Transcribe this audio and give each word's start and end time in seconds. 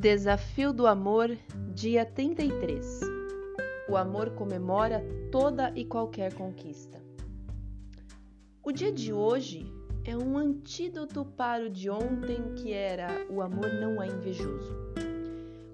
Desafio 0.00 0.72
do 0.72 0.86
Amor, 0.86 1.36
dia 1.74 2.06
33. 2.06 3.00
O 3.86 3.98
amor 3.98 4.30
comemora 4.30 5.04
toda 5.30 5.70
e 5.76 5.84
qualquer 5.84 6.32
conquista. 6.32 6.98
O 8.64 8.72
dia 8.72 8.90
de 8.90 9.12
hoje 9.12 9.70
é 10.06 10.16
um 10.16 10.38
antídoto 10.38 11.26
para 11.26 11.66
o 11.66 11.68
de 11.68 11.90
ontem, 11.90 12.54
que 12.54 12.72
era 12.72 13.26
o 13.28 13.42
amor 13.42 13.74
não 13.74 14.02
é 14.02 14.06
invejoso. 14.06 14.74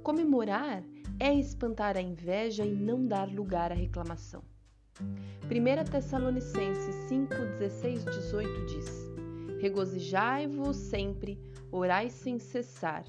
Comemorar 0.02 0.82
é 1.20 1.32
espantar 1.32 1.96
a 1.96 2.02
inveja 2.02 2.64
e 2.64 2.74
não 2.74 3.06
dar 3.06 3.28
lugar 3.32 3.70
à 3.70 3.76
reclamação. 3.76 4.42
1 5.44 5.88
Tessalonicenses 5.88 6.96
5, 7.08 7.32
16, 7.60 8.04
18 8.04 8.66
diz: 8.66 8.90
Regozijai-vos 9.60 10.76
sempre, 10.76 11.38
orai 11.70 12.10
sem 12.10 12.40
cessar, 12.40 13.04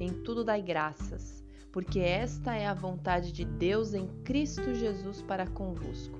em 0.00 0.08
tudo 0.08 0.44
dai 0.44 0.62
graças, 0.62 1.44
porque 1.72 2.00
esta 2.00 2.54
é 2.54 2.66
a 2.66 2.74
vontade 2.74 3.32
de 3.32 3.44
Deus 3.44 3.94
em 3.94 4.06
Cristo 4.24 4.74
Jesus 4.74 5.22
para 5.22 5.46
convosco. 5.46 6.18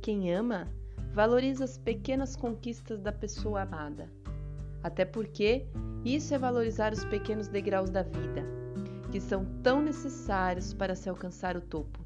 Quem 0.00 0.32
ama, 0.32 0.68
valoriza 1.12 1.64
as 1.64 1.78
pequenas 1.78 2.36
conquistas 2.36 3.00
da 3.00 3.12
pessoa 3.12 3.62
amada. 3.62 4.10
Até 4.82 5.04
porque 5.04 5.66
isso 6.04 6.34
é 6.34 6.38
valorizar 6.38 6.92
os 6.92 7.04
pequenos 7.04 7.48
degraus 7.48 7.90
da 7.90 8.02
vida, 8.02 8.44
que 9.10 9.20
são 9.20 9.44
tão 9.62 9.82
necessários 9.82 10.72
para 10.72 10.94
se 10.94 11.08
alcançar 11.08 11.56
o 11.56 11.60
topo. 11.60 12.04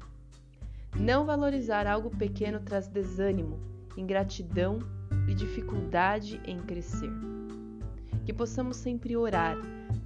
Não 0.99 1.25
valorizar 1.25 1.85
algo 1.85 2.09
pequeno 2.09 2.59
traz 2.59 2.87
desânimo, 2.87 3.59
ingratidão 3.95 4.79
e 5.27 5.33
dificuldade 5.33 6.41
em 6.45 6.59
crescer. 6.59 7.11
Que 8.25 8.33
possamos 8.33 8.77
sempre 8.77 9.15
orar 9.15 9.57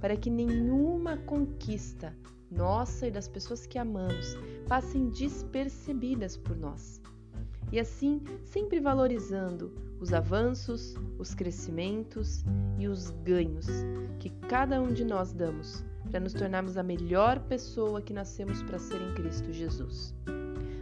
para 0.06 0.16
que 0.16 0.30
nenhuma 0.30 1.16
conquista 1.16 2.14
nossa 2.48 3.08
e 3.08 3.10
das 3.10 3.26
pessoas 3.26 3.66
que 3.66 3.76
amamos 3.76 4.38
passem 4.68 5.08
despercebidas 5.08 6.36
por 6.36 6.56
nós. 6.56 7.02
E 7.72 7.80
assim, 7.80 8.22
sempre 8.44 8.78
valorizando 8.78 9.74
os 9.98 10.12
avanços, 10.12 10.94
os 11.18 11.34
crescimentos 11.34 12.44
e 12.78 12.86
os 12.86 13.10
ganhos 13.24 13.66
que 14.20 14.30
cada 14.48 14.80
um 14.80 14.92
de 14.92 15.04
nós 15.04 15.32
damos 15.32 15.84
para 16.08 16.20
nos 16.20 16.34
tornarmos 16.34 16.76
a 16.76 16.84
melhor 16.84 17.40
pessoa 17.40 18.00
que 18.00 18.12
nascemos 18.12 18.62
para 18.62 18.78
ser 18.78 19.02
em 19.02 19.12
Cristo 19.12 19.52
Jesus. 19.52 20.14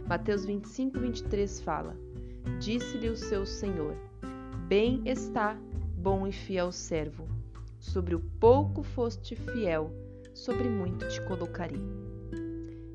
Mateus 0.07 0.45
25, 0.45 0.99
23 0.99 1.61
fala: 1.61 1.97
Disse-lhe 2.59 3.09
o 3.09 3.17
seu 3.17 3.43
Senhor: 3.43 3.95
Bem 4.67 5.01
está, 5.03 5.57
bom 5.97 6.27
e 6.27 6.31
fiel 6.31 6.71
servo. 6.71 7.34
Sobre 7.85 8.15
o 8.15 8.19
pouco 8.19 8.81
foste 8.81 9.35
fiel, 9.35 9.91
sobre 10.33 10.67
muito 10.67 11.07
te 11.07 11.21
colocarei. 11.21 11.79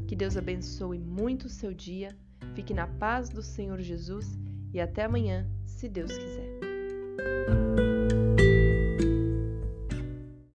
Que 0.06 0.16
Deus 0.16 0.36
abençoe 0.36 0.98
muito 0.98 1.44
o 1.44 1.48
seu 1.48 1.72
dia, 1.72 2.08
fique 2.54 2.74
na 2.74 2.88
paz 2.88 3.30
do 3.30 3.40
Senhor 3.40 3.80
Jesus 3.80 4.36
e 4.74 4.80
até 4.80 5.04
amanhã, 5.04 5.48
se 5.64 5.88
Deus 5.88 6.10
quiser. 6.10 7.69